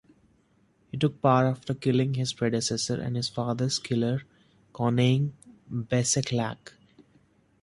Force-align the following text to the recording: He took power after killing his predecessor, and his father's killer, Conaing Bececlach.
He 0.87 0.97
took 0.97 1.21
power 1.21 1.45
after 1.45 1.75
killing 1.75 2.15
his 2.15 2.33
predecessor, 2.33 2.99
and 2.99 3.15
his 3.15 3.29
father's 3.29 3.77
killer, 3.77 4.23
Conaing 4.73 5.33
Bececlach. 5.71 6.71